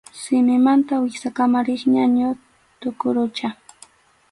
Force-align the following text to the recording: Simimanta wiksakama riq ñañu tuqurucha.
Simimanta 0.21 0.93
wiksakama 1.03 1.59
riq 1.67 1.81
ñañu 1.93 2.27
tuqurucha. 2.79 3.49